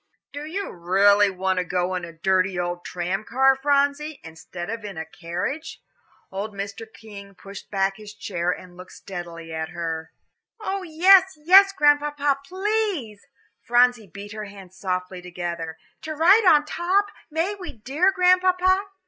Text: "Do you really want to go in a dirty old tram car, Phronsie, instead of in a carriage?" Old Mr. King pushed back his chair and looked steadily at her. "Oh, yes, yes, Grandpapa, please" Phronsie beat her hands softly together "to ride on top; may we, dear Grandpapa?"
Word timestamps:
"Do 0.33 0.45
you 0.47 0.71
really 0.71 1.29
want 1.29 1.57
to 1.59 1.63
go 1.63 1.93
in 1.93 2.03
a 2.05 2.11
dirty 2.11 2.57
old 2.59 2.83
tram 2.83 3.23
car, 3.23 3.55
Phronsie, 3.55 4.19
instead 4.23 4.67
of 4.67 4.83
in 4.83 4.97
a 4.97 5.05
carriage?" 5.05 5.79
Old 6.31 6.55
Mr. 6.55 6.91
King 6.91 7.35
pushed 7.35 7.69
back 7.69 7.97
his 7.97 8.15
chair 8.15 8.49
and 8.49 8.75
looked 8.75 8.93
steadily 8.93 9.53
at 9.53 9.69
her. 9.69 10.11
"Oh, 10.59 10.81
yes, 10.81 11.37
yes, 11.37 11.71
Grandpapa, 11.71 12.39
please" 12.47 13.27
Phronsie 13.61 14.07
beat 14.07 14.31
her 14.33 14.45
hands 14.45 14.75
softly 14.75 15.21
together 15.21 15.77
"to 16.01 16.15
ride 16.15 16.45
on 16.47 16.65
top; 16.65 17.11
may 17.29 17.53
we, 17.53 17.71
dear 17.73 18.11
Grandpapa?" 18.11 18.85